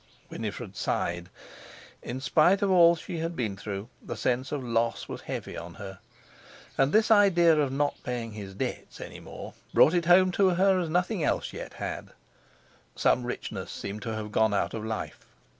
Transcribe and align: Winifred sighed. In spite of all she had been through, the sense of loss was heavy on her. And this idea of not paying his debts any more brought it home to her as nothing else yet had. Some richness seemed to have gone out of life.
Winifred 0.31 0.75
sighed. 0.75 1.29
In 2.01 2.19
spite 2.21 2.63
of 2.63 2.71
all 2.71 2.95
she 2.95 3.19
had 3.19 3.35
been 3.35 3.55
through, 3.55 3.87
the 4.01 4.17
sense 4.17 4.51
of 4.51 4.63
loss 4.63 5.07
was 5.07 5.21
heavy 5.21 5.55
on 5.55 5.75
her. 5.75 5.99
And 6.75 6.91
this 6.91 7.11
idea 7.11 7.55
of 7.59 7.71
not 7.71 8.01
paying 8.01 8.31
his 8.31 8.55
debts 8.55 8.99
any 8.99 9.19
more 9.19 9.53
brought 9.75 9.93
it 9.93 10.05
home 10.05 10.31
to 10.31 10.49
her 10.55 10.79
as 10.79 10.89
nothing 10.89 11.23
else 11.23 11.53
yet 11.53 11.73
had. 11.75 12.13
Some 12.95 13.25
richness 13.27 13.69
seemed 13.69 14.01
to 14.01 14.15
have 14.15 14.31
gone 14.31 14.55
out 14.55 14.73
of 14.73 14.83
life. 14.83 15.27